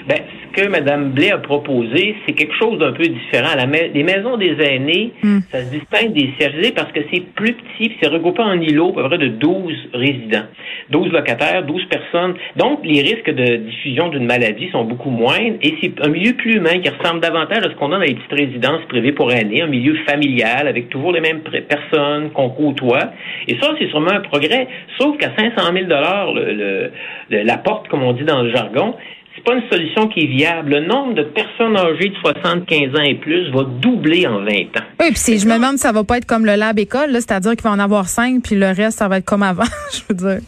Ben, 0.07 0.21
que 0.53 0.67
Mme 0.69 1.11
Blais 1.11 1.33
a 1.33 1.39
proposé, 1.39 2.17
c'est 2.27 2.33
quelque 2.33 2.55
chose 2.55 2.79
d'un 2.79 2.93
peu 2.93 3.05
différent. 3.05 3.55
La 3.57 3.67
les 3.67 4.03
maisons 4.03 4.37
des 4.37 4.57
aînés, 4.61 5.13
hmm. 5.23 5.39
ça 5.51 5.63
se 5.63 5.71
distingue 5.71 6.13
des 6.13 6.33
CHSLD 6.39 6.73
parce 6.73 6.93
que 6.93 7.01
c'est 7.13 7.21
plus 7.35 7.55
petit, 7.55 7.93
c'est 8.01 8.09
regroupé 8.09 8.43
en 8.43 8.61
îlots, 8.61 8.99
à 8.99 9.03
peu 9.03 9.09
près 9.09 9.19
de 9.19 9.29
12 9.29 9.73
résidents. 9.95 10.47
12 10.91 11.13
locataires, 11.13 11.65
12 11.65 11.85
personnes. 11.87 12.35
Donc, 12.57 12.81
les 12.85 13.01
risques 13.03 13.31
de 13.31 13.57
diffusion 13.57 14.09
d'une 14.09 14.27
maladie 14.27 14.69
sont 14.71 14.85
beaucoup 14.85 15.11
moindres 15.11 15.57
et 15.63 15.75
c'est 15.81 16.05
un 16.05 16.09
milieu 16.09 16.33
plus 16.35 16.57
humain 16.57 16.79
qui 16.81 16.89
ressemble 16.89 17.21
davantage 17.21 17.65
à 17.65 17.71
ce 17.71 17.75
qu'on 17.77 17.93
a 17.93 17.97
dans 17.97 18.01
les 18.01 18.15
petites 18.15 18.33
résidences 18.33 18.85
privées 18.89 19.13
pour 19.13 19.33
aînés, 19.33 19.63
un 19.63 19.67
milieu 19.67 19.95
familial 20.09 20.67
avec 20.67 20.89
toujours 20.89 21.13
les 21.13 21.21
mêmes 21.21 21.41
personnes 21.41 22.31
qu'on 22.31 22.51
côtoie. 22.51 23.13
Et 23.47 23.57
ça, 23.61 23.71
c'est 23.79 23.89
sûrement 23.89 24.11
un 24.11 24.21
progrès. 24.21 24.67
Sauf 24.99 25.17
qu'à 25.19 25.31
500 25.37 25.73
000 25.73 25.87
le, 25.89 26.91
le, 27.31 27.43
la 27.43 27.57
porte, 27.59 27.89
comme 27.89 28.03
on 28.03 28.13
dit 28.13 28.25
dans 28.25 28.43
le 28.43 28.51
jargon, 28.51 28.95
c'est 29.35 29.45
pas 29.45 29.55
une 29.55 29.69
solution 29.71 30.09
qui 30.09 30.21
est 30.21 30.27
viable. 30.27 30.71
Le 30.71 30.81
nombre 30.81 31.15
de 31.15 31.23
personnes 31.23 31.77
âgées 31.77 32.09
de 32.09 32.17
75 32.17 32.95
ans 32.97 33.03
et 33.03 33.15
plus 33.15 33.51
va 33.51 33.65
doubler 33.65 34.27
en 34.27 34.41
20 34.41 34.47
ans. 34.47 34.85
Oui, 34.99 35.13
puis 35.13 35.39
je 35.39 35.47
me 35.47 35.55
demande 35.55 35.73
si 35.73 35.79
ça 35.79 35.93
va 35.93 36.05
pas 36.05 36.19
être 36.19 36.27
comme 36.27 36.45
le 36.45 36.57
lab 36.57 36.79
école, 36.79 37.13
c'est-à-dire 37.13 37.53
qu'il 37.53 37.63
va 37.63 37.71
en 37.71 37.79
avoir 37.79 38.09
cinq, 38.09 38.43
puis 38.43 38.57
le 38.57 38.67
reste, 38.67 38.99
ça 38.99 39.09
va 39.09 39.19
être 39.19 39.25
comme 39.25 39.43
avant, 39.43 39.63
je 39.93 40.01
veux 40.09 40.15
dire. 40.15 40.41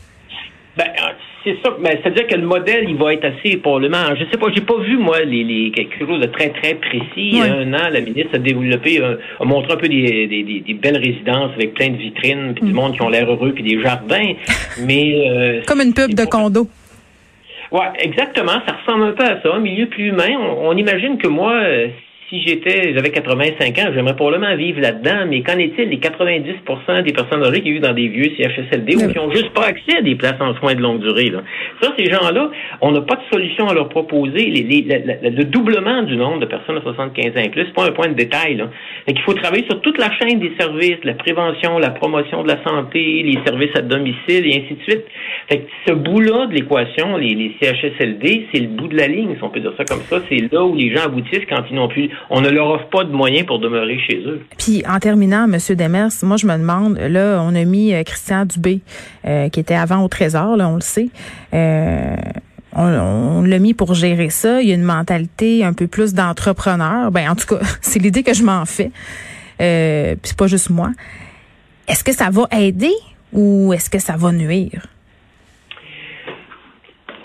Ben, 0.76 0.86
c'est 1.44 1.56
ça, 1.62 1.76
mais 1.80 2.00
c'est-à-dire 2.02 2.26
que 2.28 2.34
le 2.36 2.46
modèle, 2.46 2.86
il 2.88 2.96
va 2.96 3.14
être 3.14 3.24
assez 3.24 3.56
probablement. 3.56 4.14
Je 4.14 4.24
sais 4.30 4.38
pas, 4.38 4.46
j'ai 4.54 4.60
pas 4.62 4.78
vu 4.78 4.96
moi 4.96 5.20
les, 5.20 5.42
les 5.42 5.70
quelque 5.72 5.98
chose 6.06 6.20
de 6.20 6.26
très 6.26 6.50
très 6.50 6.74
précis. 6.74 7.04
Il 7.16 7.36
y 7.36 7.40
a 7.40 7.52
un 7.52 7.74
an, 7.74 7.88
la 7.90 8.00
ministre 8.00 8.34
a 8.34 8.38
développé, 8.38 9.02
a 9.02 9.44
montré 9.44 9.72
un 9.72 9.76
peu 9.76 9.88
des, 9.88 10.26
des, 10.28 10.74
belles 10.74 10.98
résidences 10.98 11.50
avec 11.54 11.74
plein 11.74 11.90
de 11.90 11.96
vitrines, 11.96 12.52
puis 12.54 12.64
du 12.66 12.72
mm. 12.72 12.76
monde 12.76 12.94
qui 12.94 13.02
ont 13.02 13.08
l'air 13.08 13.28
heureux, 13.30 13.52
puis 13.52 13.64
des 13.64 13.80
jardins. 13.80 14.32
Mais 14.86 15.28
euh, 15.28 15.60
comme 15.66 15.80
une 15.80 15.94
pub 15.94 16.14
de 16.14 16.24
condo. 16.24 16.68
Ouais, 17.72 17.88
exactement. 18.00 18.60
Ça 18.66 18.76
ressemble 18.76 19.04
un 19.04 19.12
peu 19.12 19.24
à 19.24 19.40
ça, 19.40 19.54
un 19.54 19.60
milieu 19.60 19.86
plus 19.86 20.08
humain. 20.08 20.36
On, 20.58 20.76
imagine 20.76 21.16
que 21.16 21.26
moi, 21.26 21.54
euh, 21.54 21.88
si 22.32 22.42
j'étais, 22.46 22.94
j'avais 22.94 23.10
85 23.10 23.78
ans, 23.78 23.90
j'aimerais 23.94 24.16
probablement 24.16 24.56
vivre 24.56 24.80
là-dedans, 24.80 25.26
mais 25.28 25.42
qu'en 25.42 25.58
est-il 25.58 25.90
des 25.90 25.98
90% 25.98 27.02
des 27.02 27.12
personnes 27.12 27.44
âgées 27.44 27.60
qui 27.60 27.72
vivent 27.72 27.82
dans 27.82 27.92
des 27.92 28.08
vieux 28.08 28.32
CHSLD 28.38 28.96
ou 28.96 29.12
qui 29.12 29.18
ont 29.18 29.30
juste 29.30 29.50
pas 29.50 29.66
accès 29.66 29.98
à 29.98 30.00
des 30.00 30.14
places 30.14 30.40
en 30.40 30.54
soins 30.54 30.74
de 30.74 30.80
longue 30.80 31.00
durée? 31.00 31.28
Là? 31.28 31.42
Ça, 31.82 31.92
ces 31.98 32.06
gens-là, 32.06 32.50
on 32.80 32.92
n'a 32.92 33.02
pas 33.02 33.16
de 33.16 33.22
solution 33.30 33.68
à 33.68 33.74
leur 33.74 33.90
proposer. 33.90 34.48
le 34.48 35.44
doublement 35.44 36.02
du 36.04 36.16
nombre 36.16 36.40
de 36.40 36.46
personnes 36.46 36.76
de 36.76 36.80
75 36.80 37.36
ans 37.36 37.44
et 37.44 37.50
plus, 37.50 37.66
c'est 37.66 37.74
pas 37.74 37.84
un 37.84 37.92
point 37.92 38.08
de 38.08 38.14
détail. 38.14 38.56
Là. 38.56 38.70
il 39.08 39.20
faut 39.20 39.34
travailler 39.34 39.66
sur 39.68 39.82
toute 39.82 39.98
la 39.98 40.10
chaîne 40.16 40.40
des 40.40 40.52
services, 40.58 41.04
la 41.04 41.14
prévention, 41.14 41.78
la 41.78 41.90
promotion 41.90 42.44
de 42.44 42.48
la 42.48 42.64
santé, 42.64 43.22
les 43.24 43.38
services 43.44 43.76
à 43.76 43.82
domicile 43.82 44.46
et 44.46 44.62
ainsi 44.64 44.74
de 44.74 44.82
suite. 44.82 45.04
Fait 45.50 45.66
ce 45.86 45.92
bout-là 45.92 46.46
de 46.46 46.54
l'équation, 46.54 47.18
les, 47.18 47.34
les 47.34 47.54
CHSLD, 47.60 48.46
c'est 48.54 48.60
le 48.60 48.68
bout 48.68 48.88
de 48.88 48.96
la 48.96 49.06
ligne, 49.06 49.34
si 49.36 49.44
on 49.44 49.50
peut 49.50 49.60
dire 49.60 49.74
ça 49.76 49.84
comme 49.84 50.02
ça. 50.08 50.22
C'est 50.30 50.50
là 50.50 50.64
où 50.64 50.74
les 50.74 50.94
gens 50.94 51.04
aboutissent 51.04 51.44
quand 51.46 51.62
ils 51.68 51.76
n'ont 51.76 51.88
plus 51.88 52.08
on 52.30 52.40
ne 52.40 52.48
leur 52.48 52.68
offre 52.70 52.88
pas 52.88 53.04
de 53.04 53.12
moyens 53.12 53.46
pour 53.46 53.58
demeurer 53.58 53.98
chez 53.98 54.18
eux. 54.26 54.42
Puis 54.58 54.82
en 54.88 54.98
terminant, 54.98 55.46
Monsieur 55.46 55.76
Demers, 55.76 56.10
moi 56.22 56.36
je 56.36 56.46
me 56.46 56.56
demande, 56.56 56.98
là, 56.98 57.42
on 57.42 57.54
a 57.54 57.64
mis 57.64 57.94
euh, 57.94 58.02
Christian 58.02 58.44
Dubé, 58.44 58.80
euh, 59.26 59.48
qui 59.48 59.60
était 59.60 59.74
avant 59.74 60.04
au 60.04 60.08
Trésor, 60.08 60.56
là, 60.56 60.68
on 60.68 60.76
le 60.76 60.80
sait. 60.80 61.08
Euh, 61.54 62.16
on, 62.74 63.42
l'a 63.42 63.58
mis 63.58 63.74
pour 63.74 63.94
gérer 63.94 64.30
ça. 64.30 64.62
Il 64.62 64.68
y 64.68 64.72
a 64.72 64.74
une 64.74 64.82
mentalité 64.82 65.64
un 65.64 65.74
peu 65.74 65.86
plus 65.86 66.14
d'entrepreneur. 66.14 67.10
Ben, 67.10 67.30
en 67.30 67.34
tout 67.34 67.46
cas, 67.46 67.64
c'est 67.80 67.98
l'idée 67.98 68.22
que 68.22 68.34
je 68.34 68.42
m'en 68.42 68.64
fais. 68.64 68.90
euh, 69.60 70.12
puis 70.12 70.20
c'est 70.24 70.36
pas 70.36 70.46
juste 70.46 70.70
moi. 70.70 70.90
Est-ce 71.88 72.04
que 72.04 72.12
ça 72.12 72.30
va 72.30 72.46
aider 72.52 72.94
ou 73.32 73.72
est-ce 73.72 73.90
que 73.90 73.98
ça 73.98 74.16
va 74.16 74.32
nuire? 74.32 74.86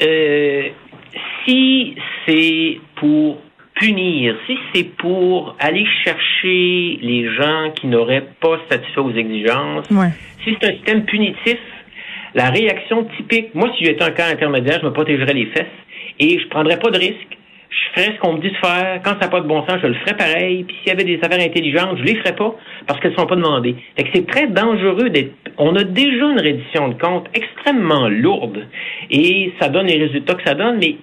Euh, 0.02 0.64
si 1.46 1.96
c'est 2.26 2.80
pour 3.00 3.38
punir, 3.80 4.36
si 4.48 4.58
c'est 4.74 4.96
pour 4.98 5.56
aller 5.60 5.86
chercher 6.04 7.00
les 7.02 7.30
gens 7.36 7.72
qui 7.76 7.88
n'auraient 7.88 8.28
pas 8.40 8.60
satisfait 8.70 9.00
aux 9.00 9.14
exigences, 9.14 9.88
si 10.44 10.56
c'est 10.60 10.68
un 10.68 10.74
système 10.74 11.06
punitif, 11.06 11.58
la 12.34 12.50
réaction 12.50 13.06
typique, 13.18 13.54
moi 13.56 13.70
si 13.78 13.86
j'étais 13.86 14.04
un 14.04 14.12
cas 14.12 14.28
intermédiaire, 14.28 14.80
je 14.82 14.86
me 14.86 14.94
protégerais 14.94 15.34
les 15.34 15.48
fesses 15.48 15.66
et 16.20 16.40
je 16.40 16.48
prendrais 16.48 16.78
pas 16.78 16.90
de 16.90 16.98
risque. 16.98 17.38
Je 17.70 18.02
ferais 18.02 18.16
ce 18.16 18.20
qu'on 18.20 18.34
me 18.34 18.40
dit 18.40 18.50
de 18.50 18.56
faire. 18.56 19.02
Quand 19.04 19.12
ça 19.12 19.26
n'a 19.26 19.28
pas 19.28 19.42
de 19.42 19.48
bon 19.48 19.66
sens, 19.68 19.80
je 19.82 19.88
le 19.88 19.94
ferais 19.96 20.16
pareil. 20.16 20.64
Puis 20.64 20.76
s'il 20.78 20.88
y 20.88 20.92
avait 20.92 21.04
des 21.04 21.20
affaires 21.22 21.46
intelligentes, 21.46 21.98
je 21.98 22.04
les 22.04 22.16
ferais 22.16 22.36
pas 22.36 22.56
parce 22.88 23.00
qu'elles 23.00 23.12
ne 23.12 23.18
sont 23.18 23.28
pas 23.28 23.36
demandées. 23.36 23.76
Fait 23.96 24.04
que 24.04 24.10
c'est 24.14 24.26
très 24.26 24.48
dangereux 24.48 25.10
d'être. 25.10 25.34
On 25.58 25.76
a 25.76 25.84
déjà 25.84 26.26
une 26.26 26.40
reddition 26.40 26.88
de 26.88 26.94
compte 26.96 27.28
extrêmement 27.34 28.08
lourde 28.08 28.66
et 29.12 29.54
ça 29.60 29.70
donne 29.70 29.88
les 29.88 29.98
résultats 29.98 30.36
que 30.36 30.44
ça 30.46 30.56
donne, 30.56 30.78
mais 30.80 30.96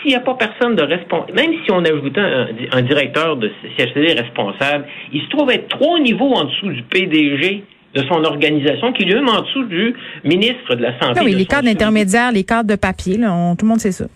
s'il 0.00 0.10
n'y 0.10 0.16
a 0.16 0.20
pas 0.20 0.34
personne 0.34 0.74
de 0.76 0.82
responsable, 0.82 1.32
même 1.34 1.52
si 1.64 1.70
on 1.70 1.84
ajoutait 1.84 2.20
un, 2.20 2.48
un 2.72 2.82
directeur 2.82 3.36
de 3.36 3.50
CHCD 3.76 4.14
responsable, 4.14 4.86
il 5.12 5.22
se 5.22 5.28
trouve 5.28 5.50
être 5.50 5.68
trois 5.68 6.00
niveaux 6.00 6.32
en 6.34 6.44
dessous 6.44 6.70
du 6.70 6.82
PDG 6.82 7.64
de 7.94 8.02
son 8.04 8.24
organisation, 8.24 8.92
qui 8.92 9.02
est 9.02 9.06
lui-même 9.06 9.28
en 9.28 9.42
dessous 9.42 9.64
du 9.64 9.94
ministre 10.24 10.74
de 10.74 10.82
la 10.82 10.98
Santé. 10.98 11.20
oui, 11.22 11.34
les 11.34 11.46
cadres 11.46 11.68
intermédiaires, 11.68 12.32
les 12.32 12.44
cadres 12.44 12.68
de 12.68 12.76
papier, 12.76 13.18
là, 13.18 13.54
tout 13.58 13.64
le 13.64 13.68
monde 13.68 13.80
sait 13.80 13.92
ça. 13.92 14.06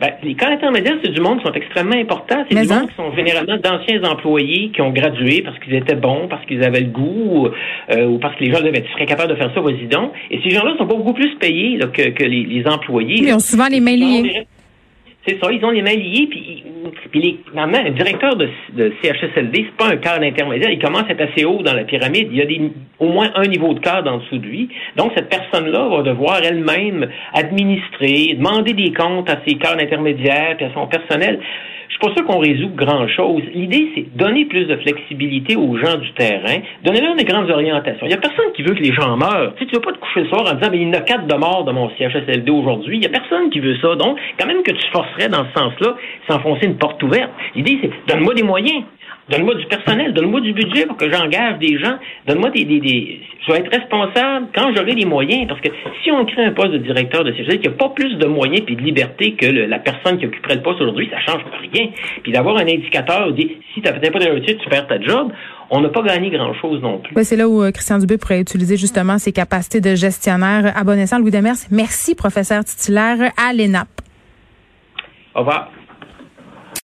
Ben, 0.00 0.12
les 0.22 0.34
cadres 0.34 0.52
intermédiaires, 0.52 0.96
c'est 1.02 1.10
du 1.10 1.20
monde 1.20 1.38
qui 1.40 1.46
sont 1.46 1.54
extrêmement 1.54 1.96
importants. 1.96 2.44
C'est 2.48 2.54
du 2.54 2.72
hein? 2.72 2.80
monde 2.80 2.88
qui 2.88 2.94
sont 2.94 3.12
généralement 3.16 3.56
d'anciens 3.56 4.00
employés 4.04 4.70
qui 4.72 4.80
ont 4.80 4.90
gradué 4.90 5.42
parce 5.42 5.58
qu'ils 5.58 5.74
étaient 5.74 5.96
bons, 5.96 6.28
parce 6.28 6.44
qu'ils 6.46 6.62
avaient 6.62 6.82
le 6.82 6.90
goût, 6.90 7.48
euh, 7.90 8.06
ou 8.06 8.18
parce 8.18 8.36
que 8.36 8.44
les 8.44 8.52
gens 8.52 8.60
devaient 8.60 8.78
être 8.78 9.06
capables 9.06 9.30
de 9.30 9.36
faire 9.36 9.52
ça, 9.52 9.60
vas-y 9.60 9.86
donc. 9.86 10.12
Et 10.30 10.40
ces 10.44 10.50
gens-là 10.50 10.74
sont 10.78 10.86
pas 10.86 10.94
beaucoup 10.94 11.14
plus 11.14 11.34
payés 11.36 11.80
que, 11.92 12.10
que 12.10 12.22
les, 12.22 12.44
les, 12.44 12.64
employés. 12.68 13.16
Ils 13.22 13.34
ont 13.34 13.40
souvent 13.40 13.66
les 13.66 13.80
mains 13.80 13.96
liées. 13.96 14.46
C'est 15.28 15.38
ça, 15.42 15.52
ils 15.52 15.62
ont 15.62 15.70
les 15.70 15.82
mains 15.82 15.94
liées, 15.94 16.26
puis, 16.30 16.64
puis 17.10 17.20
les, 17.20 17.38
un 17.54 17.90
directeur 17.90 18.34
de, 18.36 18.48
de 18.72 18.92
CHSLD, 19.02 19.66
c'est 19.66 19.76
pas 19.76 19.92
un 19.92 19.98
cadre 19.98 20.24
intermédiaire, 20.24 20.70
il 20.70 20.78
commence 20.78 21.02
à 21.02 21.10
être 21.10 21.20
assez 21.20 21.44
haut 21.44 21.62
dans 21.62 21.74
la 21.74 21.84
pyramide, 21.84 22.28
il 22.30 22.38
y 22.38 22.40
a 22.40 22.46
des, 22.46 22.62
au 22.98 23.08
moins 23.08 23.30
un 23.34 23.46
niveau 23.46 23.74
de 23.74 23.80
cadre 23.80 24.10
en 24.10 24.18
dessous 24.18 24.38
de 24.38 24.46
lui. 24.46 24.70
Donc, 24.96 25.12
cette 25.14 25.28
personne-là 25.28 25.86
va 25.88 26.02
devoir 26.02 26.40
elle-même 26.42 27.08
administrer, 27.34 28.36
demander 28.38 28.72
des 28.72 28.94
comptes 28.94 29.28
à 29.28 29.40
ses 29.46 29.56
cadres 29.56 29.82
intermédiaires, 29.82 30.56
puis 30.56 30.64
à 30.64 30.72
son 30.72 30.86
personnel. 30.86 31.40
Je 31.88 31.94
suis 31.94 32.00
pas 32.00 32.14
sûr 32.14 32.26
qu'on 32.26 32.38
résout 32.38 32.68
grand-chose. 32.76 33.42
L'idée, 33.54 33.90
c'est 33.94 34.16
donner 34.16 34.44
plus 34.44 34.66
de 34.66 34.76
flexibilité 34.76 35.56
aux 35.56 35.76
gens 35.78 35.96
du 35.96 36.12
terrain, 36.12 36.60
donner-leur 36.84 37.16
des 37.16 37.24
grandes 37.24 37.50
orientations. 37.50 38.06
Il 38.06 38.10
y 38.10 38.14
a 38.14 38.18
personne 38.18 38.52
qui 38.54 38.62
veut 38.62 38.74
que 38.74 38.82
les 38.82 38.92
gens 38.92 39.16
meurent. 39.16 39.54
Tu 39.56 39.64
sais, 39.64 39.70
tu 39.70 39.74
veux 39.76 39.80
pas 39.80 39.92
te 39.92 39.98
coucher 39.98 40.20
le 40.20 40.28
soir 40.28 40.42
en 40.42 40.54
disant, 40.54 40.70
mais 40.70 40.78
il 40.78 40.88
y 40.88 40.90
en 40.90 40.92
a 40.92 41.00
quatre 41.00 41.26
de 41.26 41.34
morts 41.34 41.64
dans 41.64 41.72
mon 41.72 41.90
CHSLD 41.96 42.50
aujourd'hui. 42.50 42.98
Il 42.98 43.02
y 43.02 43.06
a 43.06 43.10
personne 43.10 43.48
qui 43.50 43.60
veut 43.60 43.76
ça. 43.80 43.94
Donc, 43.96 44.18
quand 44.38 44.46
même 44.46 44.62
que 44.62 44.72
tu 44.72 44.86
forcerais 44.92 45.28
dans 45.28 45.46
ce 45.46 45.58
sens-là, 45.58 45.96
s'enfoncer 46.28 46.66
une 46.66 46.76
porte 46.76 47.02
ouverte. 47.02 47.30
L'idée, 47.54 47.78
c'est, 47.82 47.90
donne-moi 48.12 48.34
des 48.34 48.42
moyens. 48.42 48.84
Donne-moi 49.28 49.54
du 49.56 49.66
personnel, 49.66 50.14
donne-moi 50.14 50.40
du 50.40 50.52
budget 50.54 50.86
pour 50.86 50.96
que 50.96 51.10
j'engage 51.12 51.58
des 51.58 51.78
gens. 51.78 51.98
Donne-moi 52.26 52.50
des, 52.50 52.64
des, 52.64 52.80
des, 52.80 53.20
Je 53.46 53.52
vais 53.52 53.58
être 53.58 53.70
responsable 53.70 54.46
quand 54.54 54.74
j'aurai 54.74 54.92
les 54.92 55.04
moyens. 55.04 55.46
Parce 55.48 55.60
que 55.60 55.68
si 56.02 56.10
on 56.10 56.24
crée 56.24 56.44
un 56.44 56.52
poste 56.52 56.72
de 56.72 56.78
directeur 56.78 57.24
de 57.24 57.32
CHSLD 57.32 57.58
qui 57.58 57.68
n'a 57.68 57.74
pas 57.74 57.90
plus 57.90 58.14
de 58.16 58.26
moyens 58.26 58.62
et 58.66 58.74
de 58.74 58.80
liberté 58.80 59.34
que 59.34 59.46
la 59.46 59.78
personne 59.78 60.18
qui 60.18 60.26
occuperait 60.26 60.56
le 60.56 60.62
poste 60.62 60.80
aujourd'hui, 60.80 61.10
ça 61.10 61.20
change 61.20 61.42
rien. 61.72 61.90
Puis 62.22 62.32
d'avoir 62.32 62.56
un 62.56 62.66
indicateur 62.66 63.32
dit 63.32 63.56
si 63.74 63.82
tu 63.82 63.88
n'as 63.88 63.92
pas 63.92 64.18
de 64.18 64.30
réussite, 64.30 64.58
tu 64.58 64.68
perds 64.68 64.86
ta 64.86 65.00
job. 65.00 65.30
On 65.70 65.82
n'a 65.82 65.90
pas 65.90 66.02
gagné 66.02 66.30
grand-chose 66.30 66.80
non 66.80 66.98
plus. 66.98 67.14
c'est 67.24 67.36
là 67.36 67.46
où 67.46 67.62
euh, 67.62 67.70
Christian 67.70 67.98
Dubé 67.98 68.16
pourrait 68.16 68.40
utiliser 68.40 68.78
justement 68.78 69.18
ses 69.18 69.32
capacités 69.32 69.82
de 69.82 69.94
gestionnaire. 69.94 70.72
À 70.74 71.18
Louis 71.18 71.30
Demers, 71.30 71.56
merci, 71.70 72.14
professeur 72.14 72.64
titulaire 72.64 73.32
à 73.36 73.52
l'ENAP. 73.52 73.88
Au 75.34 75.40
revoir. 75.40 75.70